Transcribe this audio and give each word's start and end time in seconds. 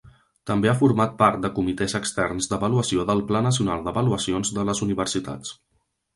També 0.51 0.69
ha 0.69 0.77
format 0.77 1.11
part 1.19 1.43
de 1.43 1.51
comitès 1.57 1.93
externs 1.99 2.49
d'avaluació 2.55 3.05
del 3.11 3.23
Pla 3.33 3.43
Nacional 3.49 3.85
d'Avaluacions 3.91 4.55
de 4.59 4.67
les 4.73 4.85
Universitats. 4.89 5.55